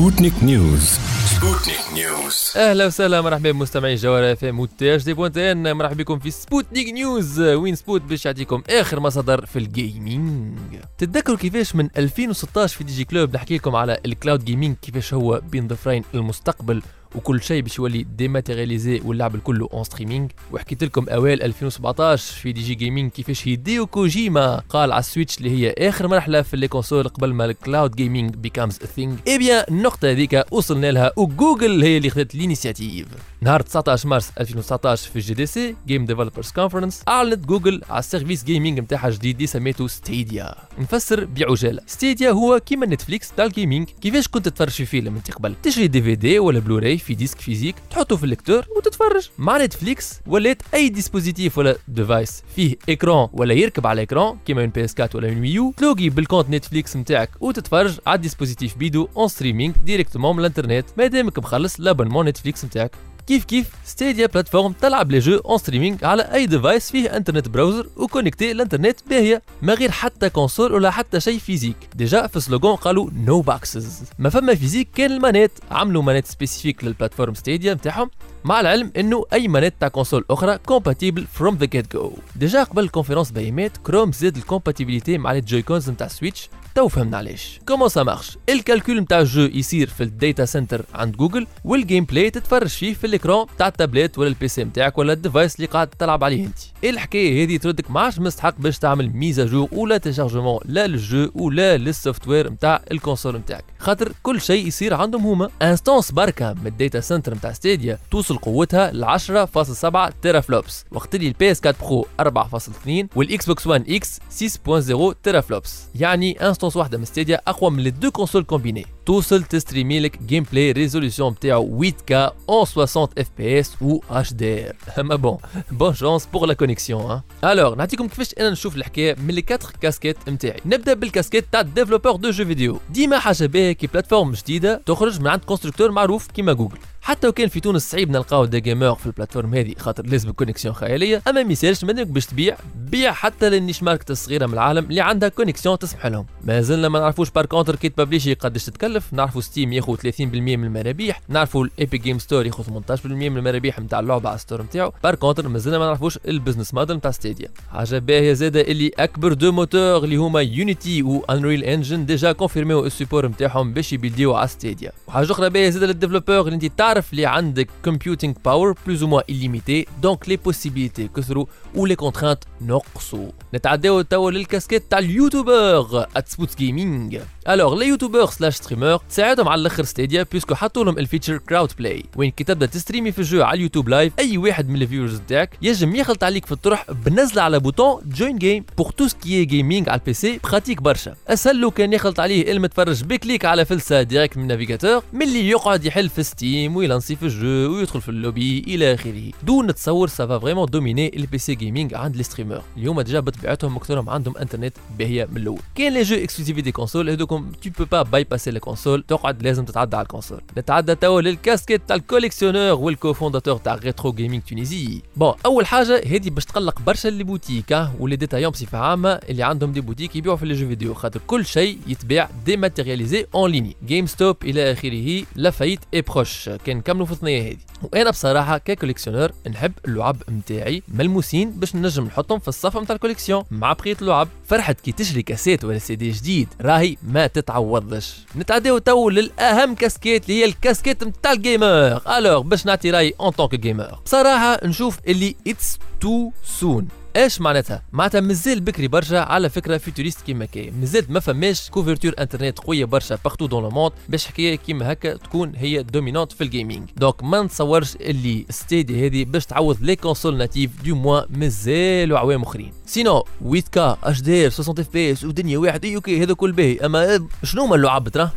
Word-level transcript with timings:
سبوتنيك 0.00 0.32
نيوز 0.42 0.98
سبوتنيك 1.26 1.80
نيوز 1.94 2.52
أهلا 2.56 2.86
وسهلا 2.86 3.20
مرحبا 3.20 3.50
بمستمعي 3.50 3.94
جوهر 3.94 4.32
FM 4.32 4.60
وتاج 4.60 5.04
دي 5.04 5.14
بوانتين 5.14 5.72
مرحبا 5.72 5.94
بكم 5.94 6.18
في 6.18 6.30
سبوتنيك 6.30 6.88
نيوز 6.92 7.40
وين 7.40 7.74
سبوت 7.74 8.02
باش 8.02 8.26
يعطيكم 8.26 8.62
آخر 8.70 9.00
ما 9.00 9.15
صار 9.15 9.46
في 9.46 9.58
ال 9.58 9.72
gaming 9.72 10.58
تتذكروا 10.98 11.36
كيفاش 11.36 11.74
من 11.76 11.88
2016 11.96 12.76
في 12.78 12.84
دي 12.84 12.92
جي 12.92 13.04
كلوب 13.04 13.34
نحكي 13.34 13.56
لكم 13.56 13.76
على 13.76 13.98
ال 14.06 14.12
cloud 14.12 14.44
gaming 14.44 14.76
كيفاش 14.82 15.14
هو 15.14 15.40
بين 15.50 15.68
ظفرين 15.68 16.04
المستقبل. 16.14 16.82
وكل 17.14 17.42
شيء 17.42 17.62
باش 17.62 17.78
يولي 17.78 18.06
dématérialisé 18.16 19.00
واللعب 19.04 19.34
الكل 19.34 19.60
en 19.60 19.84
streaming 19.84 20.28
وحكيت 20.52 20.84
لكم 20.84 21.08
أوائل 21.08 21.42
2017 21.42 22.34
في 22.34 22.52
دي 22.52 22.60
جي 22.62 22.74
جيمنج 22.74 23.10
كيفاش 23.10 23.48
هيديو 23.48 23.86
كوجيما 23.86 24.62
قال 24.68 24.92
على 24.92 25.00
السويتش 25.00 25.38
اللي 25.38 25.50
هي 25.50 25.74
آخر 25.88 26.08
مرحلة 26.08 26.42
في 26.42 26.56
les 26.56 26.68
consoles 26.68 27.08
قبل 27.08 27.32
ما 27.34 27.44
ال 27.44 27.53
cloud 27.53 27.96
gaming 27.96 28.34
becomes 28.34 28.76
thing 28.76 29.18
et 29.28 29.38
bien 29.38 29.64
النقطة 29.68 30.10
هذيك 30.10 30.44
وصلنا 30.50 30.90
لها 30.92 31.12
وجوجل 31.16 31.82
هي 31.82 31.96
اللي 31.96 32.10
خذت 32.10 32.34
ال 32.34 32.41
initiative 32.41 33.06
نهار 33.42 33.60
19 33.62 34.08
مارس 34.08 34.30
2019 34.40 35.10
في 35.10 35.16
ال 35.16 35.34
GDC 35.34 35.46
Game 35.46 36.04
Developers 36.04 36.50
Conference 36.50 37.02
أعلنت 37.08 37.46
جوجل 37.46 37.82
على 37.90 37.98
ال 37.98 38.04
service 38.04 38.44
gaming 38.44 38.80
نتاعها 38.80 39.10
جديد 39.10 39.34
اللي 39.34 39.46
سميته 39.46 39.86
ستيديا 39.88 40.54
نفسر 40.78 41.24
بعجالة. 41.24 41.82
ستيديا 41.86 42.30
هو 42.30 42.60
كيما 42.66 42.86
نتفليكس 42.86 43.32
تاع 43.36 43.44
ال 43.44 43.50
gaming 43.50 43.88
كيفاش 44.00 44.28
كنت 44.28 44.48
تتفرج 44.48 44.70
في 44.70 44.84
فيلم 44.84 45.16
انت 45.16 45.30
قبل؟ 45.30 45.54
تشري 45.62 45.86
DVD 45.86 46.38
ولا 46.38 46.58
بلوراي 46.58 46.98
في 47.00 47.14
disque 47.14 47.40
physique 47.40 47.74
تحطه 47.90 48.16
في 48.16 48.24
ال 48.24 48.29
lecteur 48.29 48.64
وتتفرج. 48.76 49.28
مع 49.38 49.58
نتفليكس 49.58 50.20
ولات 50.26 50.62
أي 50.74 50.88
dispositif 50.88 51.58
ولا 51.58 51.76
device 51.88 52.42
فيه 52.56 52.76
écran 52.88 53.28
ولا 53.32 53.54
يركب 53.54 53.86
على 53.86 54.02
écran 54.02 54.38
كيما 54.46 54.60
une 54.60 54.70
PS 54.70 54.94
4 55.00 55.10
ولا 55.14 55.28
une 55.28 55.40
Wii 55.40 55.66
U 55.66 55.74
تلوقي 55.76 56.08
بال 56.08 56.19
compte 56.19 56.50
نتفليكس 56.50 56.96
نتاعك 56.96 57.30
وتتفرج 57.40 57.98
على 58.06 58.16
ال 58.16 58.22
dispositif 58.22 58.76
بيدو 58.76 59.08
en 59.16 59.28
streaming 59.28 59.74
directement 59.84 60.32
من 60.36 60.40
الإنترنت. 60.40 60.86
مادامك 60.98 61.38
مخلص 61.38 61.80
l'abonnement 61.80 62.28
نتفليكس 62.28 62.64
نتاعك 62.64 62.90
كيف 63.30 63.44
كيف 63.44 63.70
ستيديا 63.84 64.26
plateforme 64.26 64.72
تلعب 64.72 65.10
les 65.10 65.18
jeux 65.18 65.36
en 65.36 65.58
streaming 65.58 66.04
على 66.04 66.22
اي 66.22 66.46
device 66.46 66.90
فيه 66.90 67.16
internet 67.16 67.48
browser 67.48 67.86
و 67.96 68.02
connexion 68.02 68.52
الانترنت 68.52 69.00
باهيه 69.10 69.42
ما 69.62 69.74
غير 69.74 69.90
حتى 69.90 70.30
console 70.30 70.72
ولا 70.72 70.90
حتى 70.90 71.20
شيء 71.20 71.38
physique. 71.38 71.76
déjà 71.94 72.26
في 72.26 72.40
slogan 72.40 72.76
قالوا 72.76 73.10
no 73.14 73.44
no 73.44 73.61
boxes 73.61 74.02
ما 74.18 74.30
فما 74.30 74.54
physique 74.54 74.88
كان 74.94 75.12
ال 75.12 75.16
manette. 75.16 75.50
عملوا 75.70 76.02
manette 76.02 76.26
spécifique 76.26 76.84
لل 76.84 76.92
plateforme 76.92 77.34
ستيديا 77.34 77.74
نتاعهم. 77.74 78.10
مع 78.44 78.60
العلم 78.60 78.92
إنه 78.96 79.24
أي 79.32 79.48
manette 79.48 79.74
تاع 79.80 79.88
console 79.88 80.24
أخرى 80.30 80.58
compatible 80.58 81.26
from 81.32 81.54
the 81.56 81.66
get-go 81.66 82.12
déjà 82.36 82.62
قبل 82.62 82.82
ال 82.82 82.86
conférence 82.86 83.30
بيامات 83.30 83.76
كروم 83.76 84.12
زاد 84.12 84.36
ال 84.36 84.42
compatibilité 84.42 85.18
مع 85.18 85.32
les 85.32 85.40
Joy-Cons 85.40 85.90
نتاع 85.90 86.08
سويتش 86.08 86.48
تو 86.74 86.88
فهمنا 86.88 87.16
علاش. 87.16 87.60
comment 87.68 87.88
ça 87.88 88.02
marche 88.02 88.38
ال 88.48 88.55
calcul 88.55 89.00
نتاع 89.00 89.18
ال 89.20 89.25
jeu 89.25 89.40
يصير 89.42 89.88
في 89.88 90.02
ال 90.02 90.10
data 90.10 90.44
center 90.44 90.84
عند 90.94 91.16
جوجل 91.16 91.46
وال 91.64 92.04
gameplay 92.04 92.30
تتفرج 92.30 92.68
فيه 92.68 92.94
في 92.94 93.06
ال 93.06 93.13
écran 93.13 93.46
تاع 93.58 93.68
التابلت 93.68 94.18
ولا 94.18 94.28
ال 94.28 94.48
PC 94.48 94.64
نتاعك 94.64 94.98
ولا 94.98 95.12
ال 95.12 95.18
device 95.18 95.56
اللي 95.56 95.66
قاعد 95.66 95.88
تلعب 95.88 96.24
عليه 96.24 96.46
أنت. 96.46 96.58
الحكاية 96.84 97.44
هذه 97.44 97.56
تردك 97.56 97.90
ما 97.90 98.00
عادش 98.00 98.18
مستحق 98.18 98.54
باش 98.58 98.78
تعمل 98.78 99.10
mise 99.10 99.46
à 99.46 99.50
jour 99.50 99.68
ولا 99.72 99.98
téléchargement 99.98 100.60
لا 100.64 100.86
لل 100.86 101.04
jeu 101.04 101.30
ولا 101.34 101.76
لل 101.76 102.28
software 102.28 102.50
نتاع 102.50 102.82
ال 102.90 102.96
console 102.96 103.36
نتاعك 103.36 103.64
خاطر 103.78 104.12
كل 104.22 104.40
شيء 104.40 104.66
يصير 104.66 104.94
عندهم 104.94 105.26
هما. 105.26 105.50
instance 105.62 106.12
بركة 106.12 106.52
من 106.52 106.66
ال 106.66 106.73
data 106.73 107.00
center 107.00 107.34
نتاع 107.34 107.52
ستيديا 107.52 107.98
توصل 108.10 108.29
قوتها 108.38 108.90
ل 108.92 109.18
10.7 109.18 110.12
teraflops 110.22 110.84
وقت 110.92 111.14
اللي 111.14 111.28
ال 111.28 111.50
PS 111.50 111.60
4 111.66 111.74
Pro 111.88 112.06
4.2 112.20 113.06
وال 113.16 113.46
Xbox 113.46 113.66
1 113.66 113.90
X 113.90 114.20
6.0 114.40 115.14
teraflops 115.22 115.84
يعني 115.94 116.48
instance 116.48 116.76
واحدة 116.76 116.98
من 116.98 117.04
ستيديا 117.04 117.40
أقوى 117.46 117.70
من 117.70 117.86
ال 117.86 117.91
deux 117.91 118.10
consoles 118.10 118.44
combinées 118.44 118.86
توصل 119.06 119.42
تستريمي 119.42 120.00
لك 120.00 120.22
gameplay 120.22 120.72
résolution 120.72 121.32
نتاعو 121.32 121.82
8K 121.84 122.12
اون 122.48 122.64
60 122.64 123.08
اف 123.18 123.30
بي 123.38 123.60
اس 123.60 123.82
و 123.82 124.00
اتش 124.10 124.32
دي 124.32 124.66
ار 124.66 124.74
اما 124.98 125.14
bon 125.16 125.38
bonne 125.70 125.94
chance 125.94 126.26
pour 126.26 126.46
la 126.46 126.54
connexion 126.54 127.20
alors 127.44 127.74
نعطيكم 127.74 128.08
كيفاش 128.08 128.34
أنا 128.40 128.50
نشوف 128.50 128.76
الحكاية 128.76 129.14
من 129.14 129.34
les 129.34 129.44
4 129.50 129.72
كاسكيت 129.80 130.28
نتاعي 130.28 130.60
نبدا 130.66 130.94
بالكاسكيت 130.94 131.44
تاع 131.52 131.62
développeur 131.62 132.16
de 132.16 132.30
jeux 132.30 132.44
vidéo 132.44 132.78
ديما 132.90 133.18
حاجة 133.18 133.46
باهيه 133.46 133.72
كي 133.72 133.86
plateforme 133.86 134.32
جديده 134.32 134.82
تخرج 134.86 135.20
من 135.20 135.26
عند 135.28 135.44
constructeur 135.44 135.90
معروف 135.90 136.26
كيما 136.26 136.52
جوجل 136.52 136.78
حتى 137.10 137.28
وكان 137.28 137.48
في 137.48 137.60
تونس 137.60 137.90
صعيب 137.90 138.10
نلقاو 138.10 138.44
des 138.44 138.60
gamers 138.60 138.94
في 138.94 139.06
ال 139.06 139.10
plateforme 139.10 139.54
هذه 139.54 139.74
خاطر 139.78 140.06
لازم 140.06 140.30
connexion 140.30 140.74
خيالية. 140.74 141.22
أما 141.28 141.42
ما 141.42 141.52
يسالش 141.52 141.84
مادامك 141.84 142.06
باش 142.08 142.26
تبيع 142.26 142.56
بيع 142.76 143.12
حتى 143.12 143.50
لل 143.50 143.59
niche 143.59 143.82
market 143.82 144.10
الصغيرة 144.10 144.46
من 144.46 144.52
العالم 144.52 144.84
اللي 144.84 145.00
عندها 145.00 145.28
connexion 145.28 145.78
تسمح 145.78 146.06
لهم. 146.06 146.26
ما 146.50 146.60
زلنا 146.60 146.88
ما 146.88 147.00
نعرفوش 147.00 147.30
par 147.30 147.46
contre 147.46 147.76
كيت 147.76 147.96
بابليشي 147.96 148.34
قداش 148.34 148.64
تتكلف. 148.64 149.12
نعرفوا 149.12 149.40
ستيم 149.40 149.72
ياخذ 149.72 149.96
30% 149.96 150.20
من 150.20 150.64
المرابيح. 150.64 151.20
نعرفوا 151.28 151.64
الايبك 151.64 152.00
جيم 152.00 152.18
ستور 152.18 152.46
ياخذ 152.46 152.64
18% 152.64 153.06
من 153.06 153.36
المرابيح 153.36 153.80
نتاع 153.80 154.00
اللعبة 154.00 154.28
على 154.28 154.36
ال 154.36 154.40
store 154.40 154.62
نتاعو 154.62 154.92
par 155.02 155.14
contre 155.14 155.48
ما 155.48 155.58
زلنا 155.58 155.78
ما 155.78 155.86
نعرفوش 155.86 156.18
ال 156.28 156.33
business 156.33 156.74
model 156.74 156.96
نتاع 156.96 157.10
ستيديا 157.10 157.48
حاجة 157.72 157.98
باهية 157.98 158.32
زاده 158.32 158.60
اللي 158.60 158.90
أكبر 158.98 159.32
deux 159.32 159.52
moteurs 159.52 160.04
اللي 160.04 160.16
هما 160.16 160.40
يونيتي 160.40 161.02
و 161.02 161.24
انريل 161.30 161.64
انجن 161.64 162.06
déjà 162.06 162.32
كونفيرميو 162.32 162.86
ال 162.86 162.91
support 162.91 163.26
نتاعهم 163.26 163.72
باش 163.72 163.92
يبيلديو 163.92 164.34
على 164.34 164.48
ستيديا 164.48 164.92
وحاجة 165.08 165.32
أخرى 165.32 165.50
باهية 165.50 165.70
زاده 165.70 165.86
لل 165.86 165.94
développeur 165.94 166.40
اللي 166.40 166.54
أنت 166.54 166.66
تعرف 166.66 167.12
اللي 167.12 167.26
عندك 167.26 167.68
computing 167.88 168.32
power 168.48 168.74
plus 168.86 169.02
ou 169.02 169.06
moins 169.06 169.24
illimité. 169.28 169.86
Donc 170.02 170.30
les 170.30 170.50
possibilités 170.50 171.06
كثروا 171.16 171.46
و 171.74 171.88
les 171.88 171.96
contraintes 171.96 172.46
نقصوا 172.60 173.28
نتعداو 173.54 174.00
توا 174.00 174.30
للكاسكيت 174.30 174.90
تاع 174.90 174.98
ال 174.98 175.09
YouTuber. 175.09 176.06
اتسبوت 176.42 176.58
جيمنج 176.58 177.20
alors 177.48 177.78
les 177.78 177.86
YouTubers 177.86 178.26
slash 178.26 178.54
streamers 178.54 178.96
تساعدهم 178.96 179.48
على 179.48 179.60
الآخر 179.60 179.84
ستيديا 179.84 180.26
parce 180.32 180.46
que 180.46 180.54
حطوا 180.54 180.84
لهم 180.84 180.98
ال 180.98 181.03
feature 181.03 181.38
Crowd 181.38 181.72
Play 181.78 182.04
وين 182.16 182.30
كي 182.30 182.44
تبدا 182.44 182.66
تستريمي 182.66 183.12
في 183.12 183.18
ال 183.18 183.24
jeu 183.24 183.42
على 183.42 183.56
ال 183.56 183.60
YouTube 183.60 183.88
Live 183.88 184.12
أي 184.18 184.38
واحد 184.38 184.68
من 184.68 184.82
ال 184.82 184.87
viewers 184.87 185.20
نتاعك 185.20 185.58
يجم 185.62 185.94
يخلط 185.96 186.24
عليك 186.24 186.46
في 186.46 186.52
الطرح 186.52 186.86
بنزله 186.90 187.42
على 187.42 187.60
bouton 187.60 188.02
join 188.06 188.38
game 188.38 188.64
pour 188.78 188.90
tout 188.90 189.06
ce 189.06 189.21
qui 189.21 189.44
est 189.44 189.59
gaming 189.59 189.88
على 189.88 190.00
ال 190.00 190.12
PC 190.12 190.40
pratique 190.44 190.82
برشا. 190.82 191.14
أسهل 191.28 191.60
له 191.60 191.70
كان 191.70 191.92
يخلط 191.92 192.20
عليه 192.20 192.52
المتفرج 192.52 193.04
ب 193.04 193.12
clic 193.12 193.44
على 193.44 193.64
فلسة 193.64 194.02
direct 194.02 194.36
من 194.36 194.42
ال 194.42 194.48
navigateur 194.48 195.02
ملي 195.12 195.48
يقعد 195.48 195.84
يحل 195.84 196.08
في 196.08 196.22
ستيم 196.22 196.76
ويلانسي 196.76 197.16
في 197.16 197.22
ال 197.22 197.36
jeu 197.36 197.76
ويدخل 197.76 198.00
في 198.00 198.08
اللوبي 198.08 198.58
إلى 198.58 198.94
آخره. 198.94 199.32
donc 199.42 199.66
نتصور 199.66 200.08
ça 200.08 200.23
va 200.23 200.38
vraiment 200.38 200.66
dominer 200.66 201.16
ال 201.16 201.23
PC 201.23 201.38
gaming 201.38 201.94
عند 201.94 202.16
les 202.16 202.22
streamers 202.22 202.62
اليوم 202.76 203.00
déjà 203.00 203.20
بطبيعتهم 203.20 203.76
اكثرهم 203.76 204.10
عندهم 204.10 204.36
انترنت 204.36 204.76
باهية 204.98 205.24
من 205.24 205.36
الأول. 205.36 205.60
كان 205.74 205.92
les 205.92 206.02
jeux 206.02 206.16
exclusivité 206.24 206.72
console 206.72 207.10
هذوكم 207.10 207.52
tu 207.62 207.70
peux 207.78 207.84
pas 207.84 208.02
bypasser 208.02 208.24
ال 208.24 208.50
console 208.50 209.04
تقعد 209.08 209.42
لازم 209.42 209.64
تتعدى 209.64 209.96
على 209.96 210.02
ال 210.02 210.07
console 210.07 210.40
نتعدى 210.58 210.94
توا 210.94 211.20
للكاسكيت 211.20 211.82
تاع 211.88 211.96
ال 211.96 212.02
collectionneur 212.02 212.80
وال 212.80 212.92
cofondateur 212.92 213.56
تاع 213.56 213.74
Retro 213.74 214.12
Gaming 214.12 214.42
Tunisie 214.42 215.02
bon 215.16 215.34
أول 215.46 215.66
حاجة 215.66 216.02
هذه 216.06 216.30
باش 216.30 216.44
تقلق 216.44 216.80
برشا 216.86 217.08
les 217.08 217.24
boutiques 217.24 217.88
و 217.98 218.03
les 218.03 218.16
détaillants 218.16 218.50
بصفة 218.50 218.78
عامة 218.78 219.10
اللي 219.10 219.42
عندهم 219.42 219.72
des 219.72 219.80
boutiques 219.80 220.16
يبيعوا 220.16 220.36
في 220.36 220.46
les 220.46 220.54
jeux 220.54 220.68
vidéo 220.68 220.94
خاطر 220.94 221.20
كل 221.26 221.46
شيء 221.46 221.78
يتباع 221.86 222.30
dématérialisé 222.46 223.26
en 223.34 223.50
ligne 223.50 223.76
جيم 223.86 224.06
ستوب 224.06 224.36
إلى 224.44 224.72
آخره 224.72 225.24
la 225.36 225.45
faillite 225.45 225.80
est 225.94 226.02
proche 226.02 226.48
كان 226.48 226.76
نكملوا 226.76 227.06
في 227.06 227.12
الثنية 227.12 227.42
هذه 227.50 227.69
وأنا 227.82 228.10
بصراحة 228.10 228.58
ك 228.58 228.63
collectionneur 228.63 229.32
نحب 229.50 229.72
اللعب 229.84 230.16
نتاعي 230.30 230.82
ملموسين 230.88 231.50
باش 231.50 231.76
نجم 231.76 232.04
نحطهم 232.04 232.38
في 232.38 232.48
الصف 232.48 232.76
نتاع 232.76 232.94
ال 232.94 232.98
collection. 232.98 233.44
مع 233.50 233.72
بقية 233.72 233.96
اللعب 234.02 234.28
فرحه 234.46 234.72
كي 234.72 234.92
تشري 234.92 235.22
كاسيت 235.22 235.64
ولا 235.64 235.78
سي 235.78 235.96
دي 235.96 236.10
جديد 236.10 236.48
راهي 236.60 236.96
ما 237.02 237.26
تتعوضش. 237.26 238.16
نتعداو 238.36 238.78
تو 238.78 239.10
للأهم 239.10 239.74
كاسكيت 239.74 240.24
اللي 240.24 240.40
هي 240.40 240.44
الكاسكيت 240.44 241.04
نتاع 241.04 241.32
ال 241.32 241.44
gamer. 241.44 242.18
alors 242.18 242.40
باش 242.40 242.66
نعطي 242.66 242.90
راي 242.90 243.14
en 243.20 243.30
tant 243.30 243.54
que 243.54 243.71
gamer 243.71 243.98
بصراحة 244.04 244.66
نشوف 244.66 244.98
اللي 245.08 245.36
it's 245.46 245.78
too 246.00 246.30
soon 246.44 246.88
إيش 247.16 247.40
معناتها؟ 247.40 247.82
معناتها 247.92 248.20
مازال 248.20 248.60
بكري 248.60 248.88
برشا 248.88 249.18
على 249.18 249.48
فكرة 249.48 249.76
futuriste 249.76 250.20
كيما 250.20 250.44
كي، 250.44 250.70
مازال 250.70 251.04
ما 251.08 251.20
فماش 251.20 251.70
couverture 251.70 252.14
انترنت 252.18 252.58
قوية 252.58 252.84
برشا 252.84 253.18
partout 253.24 253.46
dans 253.46 253.62
le 253.62 253.70
monde 253.70 253.92
باش 254.08 254.26
حكاية 254.26 254.54
كيما 254.54 254.92
هكا 254.92 255.16
تكون 255.16 255.52
هي 255.56 255.82
dominante 255.82 256.32
في 256.32 256.44
ال 256.44 256.50
gaming، 256.50 256.90
donc 256.96 257.24
ما 257.24 257.42
نتصورش 257.42 257.96
اللي 257.96 258.46
ستيديا 258.50 259.06
هذه 259.06 259.24
باش 259.24 259.46
تعوض 259.46 259.82
les 259.82 259.96
consoles 259.96 260.36
natives 260.36 260.70
du 260.84 260.94
moins 260.94 261.26
مازالوا 261.30 262.18
عوام 262.18 262.42
أخرين. 262.42 262.72
سينو 262.86 263.24
8 263.42 263.62
كا 263.72 263.98
اتش 264.02 264.20
دي 264.20 264.46
ار 264.46 264.50
60 264.50 264.74
اف 264.78 264.92
بي 264.92 265.12
اس 265.12 265.24
ودنيا 265.24 265.58
واحد 265.58 265.84
أي 265.84 265.96
OK 265.96 266.22
هذا 266.22 266.34
كل 266.34 266.52
باهي 266.52 266.78
اما 266.86 267.28
شنو 267.44 267.62
هما 267.62 267.76
اللعب 267.76 268.08
ترى؟ 268.08 268.30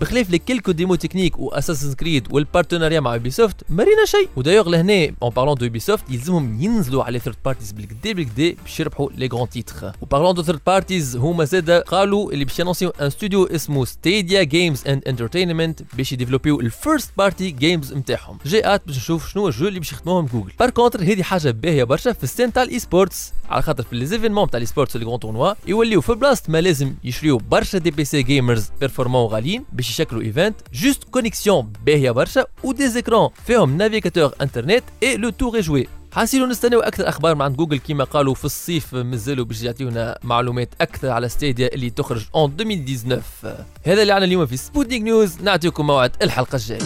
بخلاف 0.00 0.30
les 0.30 0.38
quelques 0.38 0.72
démos 0.72 0.94
techniques 0.94 1.38
واساسن 1.38 1.92
كريد 1.92 2.28
وال 2.30 2.41
partenariat 2.41 3.00
مع 3.00 3.14
يوبي 3.14 3.30
سوفت 3.30 3.56
ما 3.68 3.84
رينا 3.84 4.04
شيء 4.04 4.28
ودايوغ 4.36 4.68
لهنا 4.68 5.14
en 5.22 5.30
parlant 5.30 5.54
de 5.54 5.64
يوبي 5.64 5.78
سوفت 5.78 6.10
يلزمهم 6.10 6.62
ينزلوا 6.62 7.04
على 7.04 7.18
third 7.18 7.36
parties 7.44 7.72
بالقدا 7.72 8.12
بالقدا 8.12 8.54
باش 8.62 8.80
يربحوا 8.80 9.08
les 9.16 9.26
grands 9.26 9.48
titres 9.48 9.81
en 9.81 9.92
parlant 10.00 10.42
de 10.42 10.47
third 10.47 10.60
parties 10.66 11.16
هما 11.16 11.44
زاد 11.44 11.70
قالوا 11.70 12.32
اللي 12.32 12.44
باش 12.44 12.58
ينونسيو 12.58 12.90
un 12.90 13.10
studio 13.10 13.44
اسمه 13.44 13.84
Stadia 13.84 14.42
Games 14.42 14.88
and 14.88 15.02
Entertainment 15.08 15.80
باش 15.96 16.12
يديفلوبيو 16.12 16.60
ال 16.60 16.68
first 16.68 17.10
party 17.18 17.50
games 17.50 17.92
نتاعهم. 17.94 18.38
جاءت 18.46 18.86
باش 18.86 18.96
نشوف 18.96 19.28
شنو 19.28 19.48
ال 19.48 19.52
jeux 19.52 19.68
اللي 19.68 19.78
باش 19.78 19.92
يخدموهم 19.92 20.26
جوجل 20.26 20.52
par 20.60 20.70
contre 20.70 21.02
هذه 21.02 21.22
حاجة 21.22 21.50
باهية 21.50 21.84
برشا 21.84 22.12
في 22.12 22.24
ال 22.24 22.29
scène 22.29 22.52
تاع 22.52 22.62
ال 22.62 22.78
e-sports 22.78 23.32
على 23.50 23.62
خاطر 23.62 23.82
في 23.82 23.96
les 23.96 24.06
événements 24.06 24.50
تاع 24.50 24.60
l'e-sports 24.60 24.96
les 24.96 25.04
grands 25.04 25.20
tournois 25.20 25.54
يوليو 25.66 26.00
في 26.00 26.14
بلاصه 26.14 26.42
ما 26.48 26.60
لازم 26.60 26.94
يشريو 27.04 27.38
برشا 27.38 27.78
des 27.78 27.90
PC 27.90 28.04
gamers 28.04 28.70
performants 28.80 29.26
غاليين 29.26 29.64
يشكلوا 29.90 30.22
événement 30.22 30.56
juste 30.72 31.04
connexion 31.04 31.72
باهية 31.86 32.10
برشا 32.10 32.46
و 32.62 32.69
des 32.69 32.88
écrans 32.88 33.28
فيهم 33.46 33.76
navigateur 33.76 34.32
internet 34.40 34.75
et 34.75 34.84
le 35.02 35.30
tour 35.30 35.60
est 35.60 35.72
joué 35.72 35.88
حاسيلو 36.12 36.46
نستناو 36.46 36.80
أكثر 36.80 37.08
أخبار 37.08 37.34
من 37.34 37.42
عند 37.42 37.56
جوجل 37.56 37.78
كيما 37.78 38.04
قالوا 38.04 38.34
في 38.34 38.44
الصيف 38.44 38.94
مازالوا 38.94 39.44
باش 39.44 39.62
يعطيونا 39.62 40.18
معلومات 40.22 40.68
أكثر 40.80 41.10
على 41.10 41.28
ستيديا 41.28 41.74
اللي 41.74 41.90
تخرج 41.90 42.22
en 42.34 42.52
2019 42.60 43.64
هذا 43.84 44.02
اللي 44.02 44.12
عنا 44.12 44.24
اليوم 44.24 44.46
في 44.46 44.56
سبوتنيك 44.56 45.02
نيوز 45.02 45.42
نعطيكم 45.42 45.86
موعد 45.86 46.16
الحلقة 46.22 46.56
الجاية. 46.56 46.82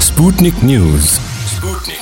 سبوتنيك 0.00 0.64
نيوز 0.64 1.20
سبوتنيك 1.46 1.98